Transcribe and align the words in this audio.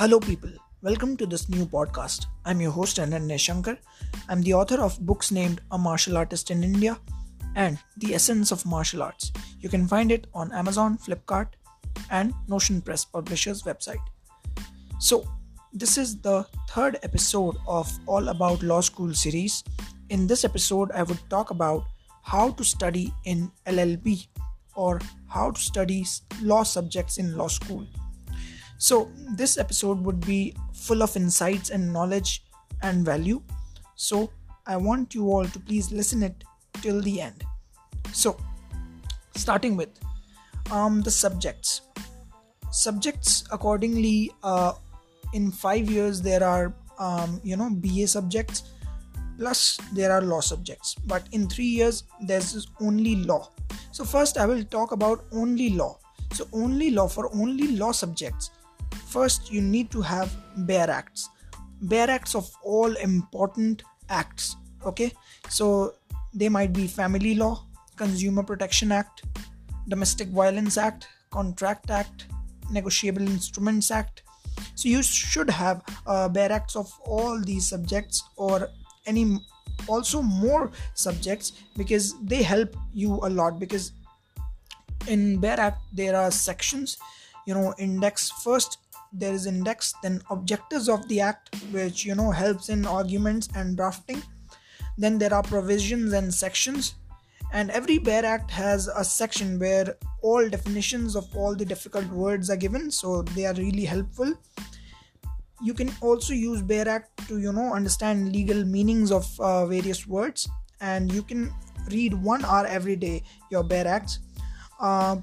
Hello, 0.00 0.18
people. 0.18 0.48
Welcome 0.80 1.14
to 1.18 1.26
this 1.26 1.50
new 1.50 1.66
podcast. 1.66 2.24
I'm 2.46 2.58
your 2.58 2.70
host, 2.70 2.96
Ananya 2.96 3.38
Shankar. 3.38 3.76
I'm 4.30 4.40
the 4.40 4.54
author 4.54 4.80
of 4.80 4.98
books 5.04 5.30
named 5.30 5.60
A 5.72 5.76
Martial 5.76 6.16
Artist 6.16 6.50
in 6.50 6.64
India 6.64 6.98
and 7.54 7.78
The 7.98 8.14
Essence 8.14 8.50
of 8.50 8.64
Martial 8.64 9.02
Arts. 9.02 9.30
You 9.58 9.68
can 9.68 9.86
find 9.86 10.10
it 10.10 10.26
on 10.32 10.52
Amazon, 10.52 10.96
Flipkart, 10.96 11.48
and 12.10 12.32
Notion 12.48 12.80
Press 12.80 13.04
Publishers 13.04 13.64
website. 13.64 14.00
So, 15.00 15.22
this 15.74 15.98
is 15.98 16.18
the 16.18 16.46
third 16.70 16.98
episode 17.02 17.58
of 17.68 17.92
All 18.06 18.30
About 18.30 18.62
Law 18.62 18.80
School 18.80 19.12
series. 19.12 19.62
In 20.08 20.26
this 20.26 20.46
episode, 20.46 20.90
I 20.92 21.02
would 21.02 21.20
talk 21.28 21.50
about 21.50 21.84
how 22.22 22.52
to 22.52 22.64
study 22.64 23.12
in 23.26 23.52
LLB 23.66 24.28
or 24.74 24.98
how 25.28 25.50
to 25.50 25.60
study 25.60 26.06
law 26.40 26.62
subjects 26.62 27.18
in 27.18 27.36
law 27.36 27.48
school. 27.48 27.86
So, 28.80 29.10
this 29.36 29.58
episode 29.58 30.02
would 30.06 30.20
be 30.24 30.54
full 30.72 31.02
of 31.02 31.14
insights 31.14 31.68
and 31.68 31.92
knowledge 31.92 32.42
and 32.80 33.04
value. 33.04 33.42
So, 33.94 34.30
I 34.66 34.78
want 34.78 35.14
you 35.14 35.30
all 35.30 35.44
to 35.44 35.60
please 35.60 35.92
listen 35.92 36.22
it 36.22 36.44
till 36.80 37.02
the 37.02 37.20
end. 37.20 37.44
So, 38.14 38.38
starting 39.36 39.76
with 39.76 39.90
um, 40.72 41.02
the 41.02 41.10
subjects. 41.10 41.82
Subjects, 42.70 43.44
accordingly, 43.52 44.32
uh, 44.42 44.72
in 45.34 45.52
five 45.52 45.90
years 45.90 46.22
there 46.22 46.42
are 46.42 46.72
um, 46.98 47.38
you 47.44 47.58
know 47.58 47.68
BA 47.68 48.06
subjects 48.06 48.62
plus 49.36 49.78
there 49.92 50.10
are 50.10 50.22
law 50.22 50.40
subjects, 50.40 50.94
but 51.06 51.28
in 51.32 51.46
three 51.50 51.68
years 51.80 52.04
there's 52.22 52.66
only 52.80 53.16
law. 53.16 53.50
So 53.92 54.04
first 54.04 54.38
I 54.38 54.46
will 54.46 54.64
talk 54.64 54.92
about 54.92 55.24
only 55.32 55.68
law. 55.68 55.98
So 56.32 56.46
only 56.54 56.90
law 56.90 57.08
for 57.08 57.30
only 57.34 57.76
law 57.76 57.92
subjects 57.92 58.50
First, 59.10 59.50
you 59.50 59.60
need 59.60 59.90
to 59.90 60.00
have 60.00 60.32
bare 60.68 60.88
acts. 60.88 61.28
Bare 61.82 62.08
acts 62.08 62.34
of 62.34 62.48
all 62.62 62.94
important 62.96 63.82
acts. 64.08 64.56
Okay, 64.86 65.12
so 65.48 65.94
they 66.32 66.48
might 66.48 66.72
be 66.72 66.86
family 66.86 67.34
law, 67.34 67.64
consumer 67.96 68.42
protection 68.42 68.92
act, 68.92 69.24
domestic 69.88 70.28
violence 70.28 70.78
act, 70.78 71.08
contract 71.30 71.90
act, 71.90 72.26
negotiable 72.70 73.26
instruments 73.26 73.90
act. 73.90 74.22
So 74.74 74.88
you 74.88 75.02
should 75.02 75.50
have 75.50 75.82
uh, 76.06 76.28
bare 76.28 76.52
acts 76.52 76.76
of 76.76 76.92
all 77.04 77.40
these 77.40 77.66
subjects 77.66 78.22
or 78.36 78.68
any 79.06 79.40
also 79.88 80.22
more 80.22 80.70
subjects 80.94 81.52
because 81.76 82.14
they 82.22 82.42
help 82.42 82.76
you 82.92 83.14
a 83.24 83.30
lot 83.30 83.58
because 83.58 83.92
in 85.08 85.38
bare 85.40 85.58
act 85.58 85.80
there 85.94 86.14
are 86.14 86.30
sections 86.30 86.98
you 87.46 87.54
know 87.54 87.74
index 87.78 88.30
first 88.30 88.78
there 89.12 89.32
is 89.32 89.46
index 89.46 89.92
then 90.02 90.22
objectives 90.30 90.88
of 90.88 91.06
the 91.08 91.20
act 91.20 91.54
which 91.72 92.04
you 92.04 92.14
know 92.14 92.30
helps 92.30 92.68
in 92.68 92.86
arguments 92.86 93.48
and 93.54 93.76
drafting. 93.76 94.22
Then 94.98 95.18
there 95.18 95.32
are 95.34 95.42
provisions 95.42 96.12
and 96.12 96.32
sections. 96.32 96.94
And 97.52 97.70
every 97.70 97.98
bare 97.98 98.24
act 98.24 98.50
has 98.52 98.86
a 98.86 99.02
section 99.02 99.58
where 99.58 99.96
all 100.22 100.48
definitions 100.48 101.16
of 101.16 101.26
all 101.34 101.56
the 101.56 101.64
difficult 101.64 102.06
words 102.10 102.48
are 102.48 102.56
given 102.56 102.92
so 102.92 103.22
they 103.22 103.44
are 103.46 103.54
really 103.54 103.84
helpful. 103.84 104.34
You 105.62 105.74
can 105.74 105.92
also 106.00 106.32
use 106.32 106.62
bare 106.62 106.88
act 106.88 107.28
to 107.28 107.38
you 107.38 107.52
know 107.52 107.74
understand 107.74 108.32
legal 108.32 108.64
meanings 108.64 109.10
of 109.10 109.26
uh, 109.40 109.66
various 109.66 110.06
words. 110.06 110.48
And 110.80 111.12
you 111.12 111.22
can 111.22 111.52
read 111.90 112.14
one 112.14 112.44
hour 112.44 112.66
every 112.66 112.96
day 112.96 113.22
your 113.50 113.64
bare 113.64 113.86
acts. 113.86 114.20
Uh, 114.78 115.16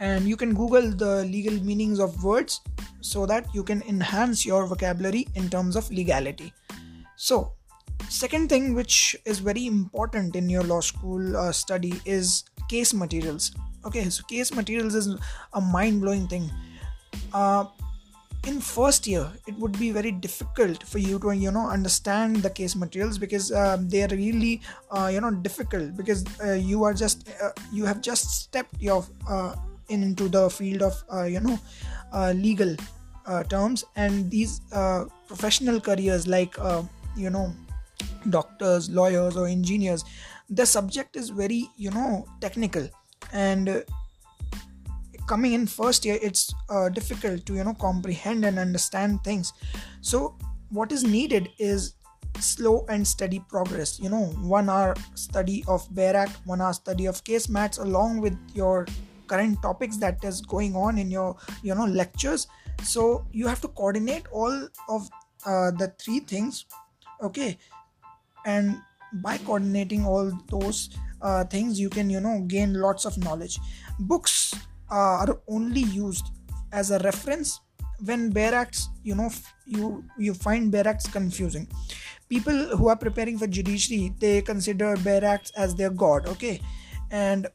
and 0.00 0.28
you 0.28 0.36
can 0.36 0.54
google 0.54 0.90
the 0.90 1.24
legal 1.24 1.54
meanings 1.64 1.98
of 1.98 2.22
words 2.22 2.60
so 3.00 3.26
that 3.26 3.46
you 3.54 3.62
can 3.62 3.82
enhance 3.82 4.44
your 4.44 4.66
vocabulary 4.66 5.26
in 5.34 5.48
terms 5.48 5.76
of 5.76 5.90
legality. 5.90 6.52
So 7.16 7.52
second 8.08 8.48
thing 8.48 8.74
which 8.74 9.16
is 9.24 9.38
very 9.38 9.66
important 9.66 10.36
in 10.36 10.48
your 10.48 10.62
law 10.62 10.80
school 10.80 11.36
uh, 11.36 11.52
study 11.52 12.00
is 12.04 12.44
case 12.68 12.92
materials. 12.92 13.52
Okay 13.84 14.08
so 14.10 14.22
case 14.24 14.54
materials 14.54 14.94
is 14.94 15.14
a 15.54 15.60
mind-blowing 15.60 16.28
thing. 16.28 16.50
Uh, 17.32 17.66
in 18.46 18.60
first 18.60 19.06
year 19.06 19.28
it 19.46 19.58
would 19.58 19.76
be 19.78 19.90
very 19.90 20.12
difficult 20.12 20.82
for 20.84 20.98
you 20.98 21.18
to 21.18 21.32
you 21.32 21.50
know 21.50 21.68
understand 21.68 22.36
the 22.36 22.50
case 22.50 22.76
materials 22.76 23.18
because 23.18 23.50
uh, 23.50 23.76
they 23.80 24.02
are 24.02 24.08
really 24.08 24.60
uh, 24.90 25.10
you 25.12 25.20
know 25.20 25.30
difficult 25.30 25.96
because 25.96 26.24
uh, 26.44 26.52
you 26.52 26.84
are 26.84 26.94
just 26.94 27.28
uh, 27.42 27.50
you 27.72 27.84
have 27.84 28.00
just 28.00 28.30
stepped 28.30 28.80
your 28.80 29.04
into 29.88 30.28
the 30.28 30.48
field 30.50 30.82
of 30.82 31.02
uh, 31.12 31.24
you 31.24 31.40
know 31.40 31.58
uh, 32.12 32.32
legal 32.32 32.76
uh, 33.26 33.42
terms. 33.44 33.84
And 33.96 34.30
these 34.30 34.60
uh, 34.72 35.04
professional 35.26 35.80
careers 35.80 36.26
like 36.26 36.58
uh, 36.58 36.82
you 37.16 37.30
know 37.30 37.52
doctors 38.30 38.90
lawyers 38.90 39.36
or 39.36 39.46
engineers 39.46 40.04
the 40.50 40.66
subject 40.66 41.16
is 41.16 41.30
very 41.30 41.68
you 41.76 41.90
know 41.90 42.26
technical. 42.40 42.88
And 43.32 43.84
coming 45.26 45.54
in 45.54 45.66
first 45.66 46.04
year 46.04 46.18
it's 46.22 46.54
difficult 46.92 47.44
to 47.46 47.54
you 47.54 47.64
know 47.64 47.74
comprehend 47.74 48.44
and 48.44 48.58
understand 48.58 49.24
things. 49.24 49.52
So 50.00 50.36
what 50.70 50.92
is 50.92 51.04
needed 51.04 51.50
is 51.58 51.94
slow 52.40 52.84
and 52.88 53.06
steady 53.06 53.40
progress. 53.48 53.98
You 53.98 54.08
know 54.08 54.26
one 54.40 54.68
hour 54.68 54.94
study 55.14 55.64
of 55.68 55.86
bare 55.94 56.16
act 56.16 56.38
one 56.44 56.60
hour 56.60 56.72
study 56.72 57.06
of 57.06 57.22
case 57.24 57.48
mats 57.48 57.78
along 57.78 58.20
with 58.20 58.36
your 58.54 58.86
current 59.26 59.60
topics 59.62 59.96
that 59.98 60.24
is 60.24 60.40
going 60.40 60.74
on 60.74 60.98
in 60.98 61.10
your 61.10 61.36
you 61.62 61.74
know 61.74 61.84
lectures. 61.84 62.46
So 62.82 63.26
you 63.32 63.46
have 63.46 63.60
to 63.62 63.68
coordinate 63.68 64.26
all 64.30 64.68
of 64.88 65.08
uh, 65.44 65.70
the 65.70 65.92
three 65.98 66.20
things 66.20 66.66
okay? 67.22 67.58
And 68.44 68.80
by 69.12 69.38
coordinating 69.38 70.04
all 70.04 70.32
those 70.48 70.90
uh, 71.22 71.44
things 71.44 71.80
you 71.80 71.88
can 71.88 72.10
you 72.10 72.20
know 72.20 72.40
gain 72.46 72.74
lots 72.74 73.04
of 73.04 73.16
knowledge. 73.18 73.58
Books 74.00 74.54
are 74.90 75.40
only 75.48 75.80
used 75.80 76.26
as 76.72 76.90
a 76.90 76.98
reference 77.00 77.60
when 78.04 78.30
bare 78.30 78.54
acts 78.54 78.88
you 79.02 79.14
know 79.14 79.30
you 79.64 80.04
you 80.18 80.34
find 80.34 80.70
bare 80.70 80.88
acts 80.88 81.06
confusing. 81.06 81.66
People 82.28 82.76
who 82.76 82.88
are 82.88 82.96
preparing 82.96 83.38
for 83.38 83.46
judiciary 83.46 84.12
they 84.18 84.42
consider 84.42 84.96
bare 84.96 85.24
acts 85.24 85.50
as 85.56 85.74
their 85.74 85.90
god 85.90 86.28
okay? 86.28 86.60
And 87.10 87.46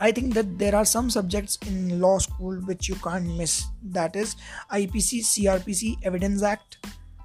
I 0.00 0.12
think 0.12 0.34
that 0.34 0.58
there 0.58 0.74
are 0.74 0.84
some 0.84 1.10
subjects 1.10 1.58
in 1.66 2.00
law 2.00 2.18
school 2.18 2.54
which 2.64 2.88
you 2.88 2.94
can't 2.96 3.26
miss. 3.36 3.66
That 3.82 4.16
is 4.16 4.36
IPC, 4.72 5.20
CRPC, 5.20 5.98
Evidence 6.02 6.42
Act, 6.42 6.78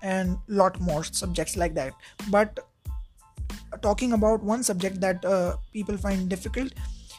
and 0.04 0.38
lot 0.48 0.80
more 0.82 1.04
subjects 1.04 1.56
like 1.56 1.74
that. 1.76 1.94
But 2.30 2.60
talking 3.82 4.14
about 4.14 4.44
one 4.44 4.64
subject 4.64 5.00
that 5.02 5.24
uh, 5.24 5.56
people 5.72 5.98
find 5.98 6.30
difficult 6.30 6.74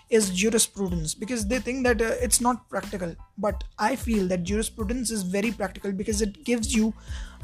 is 0.09 0.31
jurisprudence 0.31 1.15
because 1.15 1.47
they 1.47 1.59
think 1.59 1.85
that 1.85 2.01
uh, 2.01 2.15
it's 2.21 2.41
not 2.41 2.69
practical 2.69 3.15
but 3.39 3.65
i 3.79 3.97
feel 3.97 4.29
that 4.29 4.45
jurisprudence 4.45 5.11
is 5.11 5.23
very 5.23 5.51
practical 5.51 5.91
because 5.91 6.23
it 6.23 6.45
gives 6.45 6.73
you 6.73 6.95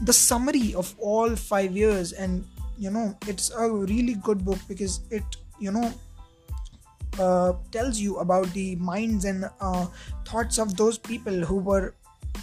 the 0.03 0.13
summary 0.13 0.73
of 0.75 0.95
all 1.01 1.35
5 1.35 1.77
years 1.77 2.13
and 2.13 2.47
you 2.79 2.91
know 2.91 3.17
it's 3.27 3.51
a 3.51 3.69
really 3.69 4.15
good 4.15 4.45
book 4.45 4.59
because 4.69 5.01
it 5.11 5.25
you 5.59 5.73
know 5.73 5.93
uh, 7.19 7.53
tells 7.71 7.99
you 7.99 8.19
about 8.19 8.47
the 8.53 8.77
minds 8.77 9.25
and 9.25 9.49
uh, 9.61 9.87
thoughts 10.25 10.59
of 10.59 10.77
those 10.77 10.99
people 10.99 11.45
who 11.45 11.57
were 11.57 11.95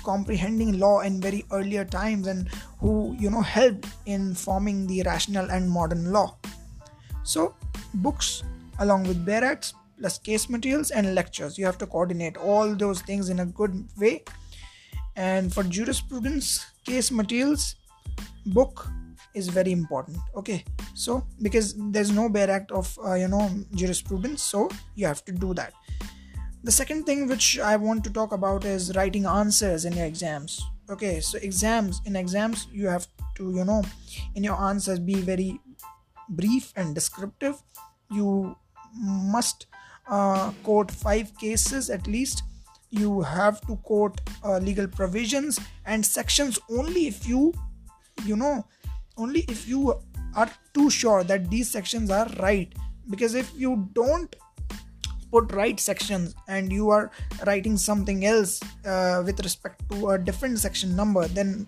comprehending 0.04 0.80
law 0.80 1.02
in 1.02 1.20
very 1.20 1.46
earlier 1.52 1.84
times 1.84 2.28
and 2.28 2.48
who 2.80 3.16
you 3.20 3.30
know 3.30 3.42
helped 3.42 3.88
in 4.06 4.34
forming 4.34 4.88
the 4.88 5.02
rational 5.04 5.50
and 5.52 5.70
modern 5.70 6.12
law. 6.12 6.36
So 7.24 7.56
books 7.96 8.44
along 8.80 9.04
with 9.04 9.26
bare 9.26 9.44
acts 9.44 9.74
plus 10.00 10.18
case 10.18 10.50
materials 10.50 10.92
and 10.92 11.14
lectures. 11.14 11.58
You 11.58 11.66
have 11.66 11.78
to 11.80 11.86
coordinate 11.86 12.38
all 12.38 12.76
those 12.76 13.02
things 13.02 13.30
in 13.30 13.40
a 13.42 13.46
good 13.46 13.86
way. 13.98 14.24
And 15.16 15.54
for 15.54 15.64
jurisprudence 15.64 16.66
case 16.86 17.12
materials 17.12 17.76
book 18.46 18.88
is 19.34 19.48
very 19.48 19.72
important 19.72 20.18
okay? 20.36 20.64
So 20.94 21.26
because 21.42 21.76
there's 21.78 22.12
no 22.12 22.30
bare 22.30 22.50
act 22.50 22.72
of 22.72 22.98
uh, 23.06 23.14
you 23.14 23.28
know 23.28 23.50
jurisprudence 23.74 24.44
so 24.44 24.70
you 24.96 25.06
have 25.08 25.24
to 25.26 25.32
do 25.32 25.54
that. 25.54 25.74
The 26.64 26.72
second 26.72 27.06
thing 27.06 27.28
which 27.28 27.58
i 27.60 27.76
want 27.78 28.04
to 28.04 28.10
talk 28.10 28.34
about 28.34 28.66
is 28.66 28.94
writing 28.96 29.26
answers 29.26 29.86
in 29.86 29.94
your 29.94 30.06
exams 30.06 30.62
okay? 30.90 31.20
So 31.20 31.38
exams 31.38 32.02
in 32.06 32.16
exams 32.16 32.68
you 32.72 32.88
have 32.88 33.08
to 33.36 33.52
you 33.56 33.66
know 33.66 33.84
in 34.36 34.44
your 34.44 34.56
answers 34.56 35.00
be 35.00 35.16
very 35.16 35.60
brief 36.30 36.72
and 36.76 36.94
descriptive. 36.96 37.62
You 38.12 38.56
must 38.96 39.68
uh, 40.08 40.52
quote 40.64 40.92
five 40.92 41.36
cases 41.38 41.90
at 41.90 42.08
least. 42.08 42.44
You 42.92 43.22
have 43.22 43.62
to 43.68 43.76
quote 43.78 44.20
uh, 44.44 44.58
legal 44.58 44.88
provisions 44.88 45.60
and 45.86 46.04
sections 46.06 46.58
only 46.70 47.08
if 47.08 47.28
you 47.28 47.54
you 48.26 48.36
know 48.36 48.66
only 49.20 49.42
if 49.48 49.68
you 49.68 49.94
are 50.36 50.50
too 50.74 50.90
sure 50.90 51.24
that 51.24 51.50
these 51.50 51.70
sections 51.70 52.10
are 52.10 52.28
right. 52.40 52.74
Because 53.10 53.36
if 53.36 53.52
you 53.56 53.90
don't 53.94 54.36
put 55.32 55.52
right 55.52 55.80
sections 55.80 56.36
and 56.48 56.72
you 56.72 56.90
are 56.90 57.12
writing 57.46 57.78
something 57.78 58.26
else 58.26 58.60
uh, 58.86 59.22
with 59.26 59.40
respect 59.42 59.88
to 59.92 60.10
a 60.10 60.18
different 60.18 60.58
section 60.58 60.96
number 60.96 61.28
then 61.28 61.68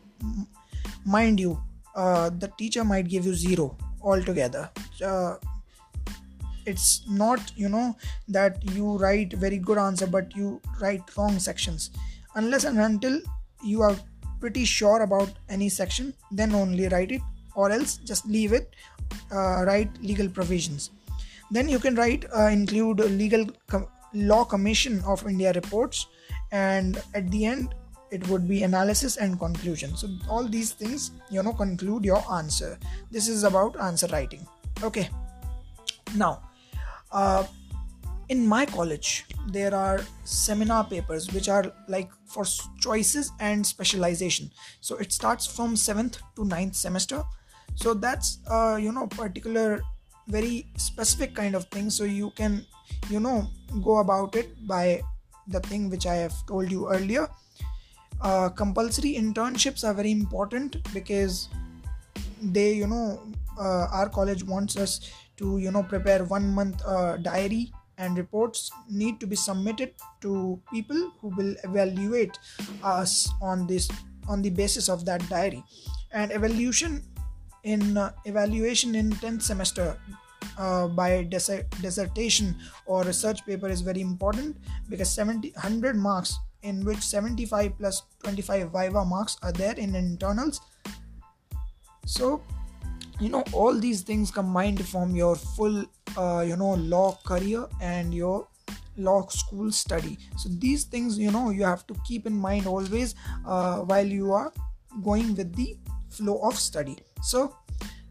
mind 1.05 1.39
you 1.39 1.61
uh, 1.95 2.29
the 2.39 2.51
teacher 2.57 2.83
might 2.83 3.07
give 3.07 3.25
you 3.25 3.33
zero 3.33 3.77
altogether. 4.01 4.69
Uh, 5.03 5.35
it's 6.65 7.03
not 7.07 7.51
you 7.55 7.67
know 7.69 7.95
that 8.27 8.63
you 8.73 8.97
write 8.97 9.33
very 9.33 9.57
good 9.57 9.77
answer 9.77 10.07
but 10.07 10.35
you 10.35 10.61
write 10.79 11.03
wrong 11.17 11.37
sections. 11.39 11.91
Unless 12.35 12.63
and 12.63 12.79
until 12.79 13.19
you 13.63 13.81
are 13.81 13.95
pretty 14.39 14.65
sure 14.65 15.01
about 15.01 15.29
any 15.49 15.69
section 15.69 16.13
then 16.31 16.55
only 16.55 16.87
write 16.87 17.11
it 17.11 17.21
or 17.55 17.71
else 17.71 17.97
just 17.97 18.25
leave 18.25 18.53
it 18.53 18.75
uh, 19.31 19.63
write 19.65 19.89
legal 20.01 20.29
provisions. 20.29 20.91
Then 21.49 21.67
you 21.67 21.79
can 21.79 21.95
write 21.95 22.25
uh, 22.35 22.47
include 22.47 22.99
legal 22.99 23.45
com- 23.67 23.87
law 24.13 24.43
commission 24.43 25.01
of 25.05 25.25
india 25.25 25.53
reports 25.53 26.07
and 26.51 27.01
at 27.13 27.31
the 27.31 27.45
end 27.45 27.73
it 28.11 28.27
would 28.27 28.45
be 28.45 28.63
analysis 28.63 29.15
and 29.15 29.39
conclusion. 29.39 29.95
So 29.95 30.09
all 30.29 30.43
these 30.43 30.73
things 30.73 31.11
you 31.29 31.41
know 31.43 31.53
conclude 31.53 32.03
your 32.03 32.23
answer. 32.33 32.77
This 33.09 33.27
is 33.27 33.43
about 33.43 33.79
answer 33.79 34.07
writing. 34.07 34.45
Okay. 34.83 35.09
Now 36.15 36.41
uh, 37.11 37.45
in 38.29 38.45
my 38.47 38.65
college 38.65 39.25
there 39.47 39.73
are 39.73 40.01
seminar 40.23 40.83
papers 40.85 41.31
which 41.33 41.49
are 41.49 41.71
like 41.87 42.09
for 42.25 42.45
choices 42.79 43.31
and 43.39 43.65
specialization. 43.65 44.51
So 44.81 44.97
it 44.97 45.11
starts 45.11 45.47
from 45.47 45.75
7th 45.75 46.19
to 46.35 46.41
9th 46.43 46.75
semester 46.75 47.23
so 47.75 47.93
that's 47.93 48.39
uh, 48.49 48.77
you 48.79 48.91
know 48.91 49.07
particular 49.07 49.81
very 50.27 50.67
specific 50.77 51.35
kind 51.35 51.55
of 51.55 51.65
thing. 51.65 51.89
So 51.89 52.03
you 52.03 52.31
can 52.31 52.65
you 53.09 53.19
know 53.19 53.47
go 53.83 53.97
about 53.97 54.35
it 54.35 54.55
by 54.67 55.01
the 55.47 55.59
thing 55.59 55.89
which 55.89 56.05
i 56.05 56.15
have 56.15 56.33
told 56.45 56.71
you 56.71 56.89
earlier. 56.89 57.27
Uh, 58.21 58.49
compulsory 58.49 59.15
internships 59.15 59.83
are 59.83 59.93
very 59.93 60.11
important 60.11 60.77
because 60.93 61.49
they 62.41 62.71
you 62.73 62.87
know 62.87 63.19
uh, 63.59 63.87
our 63.91 64.09
college 64.09 64.43
wants 64.43 64.77
us 64.77 65.11
to 65.37 65.57
you 65.57 65.71
know 65.71 65.83
prepare 65.83 66.23
one 66.25 66.47
month 66.53 66.81
uh, 66.85 67.17
diary 67.17 67.73
and 67.97 68.17
reports 68.17 68.69
need 68.89 69.19
to 69.19 69.27
be 69.27 69.35
submitted 69.35 69.93
to 70.21 70.59
people 70.71 71.11
who 71.19 71.29
will 71.29 71.55
evaluate 71.63 72.37
us 72.83 73.29
on 73.41 73.67
this 73.67 73.89
on 74.27 74.41
the 74.41 74.49
basis 74.49 74.89
of 74.89 75.05
that 75.05 75.27
diary. 75.29 75.63
And 76.11 76.31
evaluation 76.31 77.03
in 77.63 77.97
uh, 77.97 78.11
evaluation 78.25 78.95
in 78.95 79.11
10th 79.11 79.41
semester 79.41 79.97
uh, 80.57 80.87
by 80.87 81.23
des- 81.23 81.63
dissertation 81.81 82.55
or 82.85 83.03
research 83.03 83.45
paper 83.45 83.67
is 83.67 83.81
very 83.81 84.01
important 84.01 84.57
because 84.89 85.09
70 85.09 85.51
100 85.51 85.95
marks 85.95 86.37
in 86.63 86.83
which 86.85 86.99
75 86.99 87.77
plus 87.77 88.03
25 88.23 88.71
viva 88.71 89.05
marks 89.05 89.37
are 89.41 89.51
there 89.51 89.73
in 89.73 89.95
internals. 89.95 90.61
So 92.05 92.41
you 93.19 93.29
know 93.29 93.43
all 93.53 93.77
these 93.77 94.01
things 94.01 94.31
combined 94.31 94.83
form 94.85 95.15
your 95.15 95.35
full 95.35 95.85
uh, 96.17 96.43
you 96.47 96.55
know 96.55 96.73
law 96.73 97.17
career 97.25 97.67
and 97.81 98.13
your 98.13 98.47
law 98.97 99.25
school 99.27 99.71
study. 99.71 100.17
So 100.37 100.49
these 100.49 100.83
things 100.83 101.17
you 101.17 101.31
know 101.31 101.49
you 101.49 101.63
have 101.63 101.87
to 101.87 101.95
keep 102.05 102.25
in 102.25 102.33
mind 102.33 102.67
always 102.67 103.15
uh, 103.45 103.79
while 103.79 104.05
you 104.05 104.33
are 104.33 104.51
going 105.03 105.35
with 105.35 105.55
the 105.55 105.77
flow 106.11 106.37
of 106.43 106.55
study. 106.55 106.97
So 107.23 107.55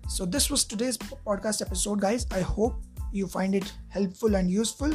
so 0.09 0.27
this 0.27 0.51
was 0.51 0.65
today's 0.65 0.99
podcast 0.99 1.63
episode 1.63 2.01
guys. 2.01 2.27
I 2.33 2.41
hope 2.41 2.83
you 3.13 3.27
find 3.27 3.55
it 3.55 3.73
helpful 3.89 4.35
and 4.35 4.51
useful. 4.51 4.93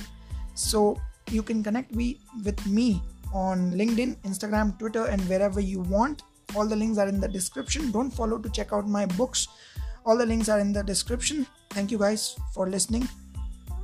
So 0.56 0.98
you 1.32 1.42
can 1.42 1.64
connect 1.64 1.94
me 1.96 2.20
with 2.44 2.66
me 2.68 3.02
on 3.34 3.72
linkedin 3.72 4.16
instagram 4.24 4.78
twitter 4.80 5.06
and 5.06 5.22
wherever 5.30 5.60
you 5.60 5.80
want. 5.82 6.24
All 6.56 6.68
the 6.68 6.76
links 6.76 6.98
are 6.98 7.08
in 7.08 7.20
the 7.20 7.28
description. 7.28 7.92
Don't 7.92 8.12
follow 8.12 8.38
to 8.38 8.50
check 8.50 8.72
out 8.72 8.88
my 8.88 9.06
books. 9.06 9.48
All 10.06 10.18
the 10.18 10.26
links 10.26 10.50
are 10.50 10.60
in 10.60 10.72
the 10.72 10.84
description. 10.84 11.48
Thank 11.72 11.92
you 11.92 11.98
guys 11.98 12.38
for 12.54 12.70
listening 12.70 13.10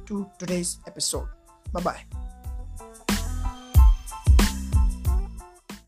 to 0.05 0.29
today's 0.37 0.77
episode. 0.87 1.27
Bye 1.73 1.81
bye 1.81 2.20